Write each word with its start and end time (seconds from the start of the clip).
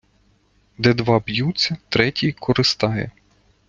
Де 0.77 0.93
два 0.93 1.19
б'ються, 1.19 1.77
третій 1.89 2.31
користає. 2.31 3.11